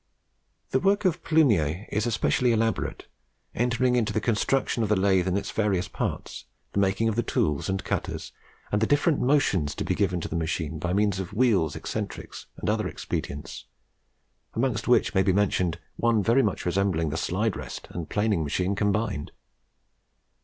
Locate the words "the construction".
4.11-4.81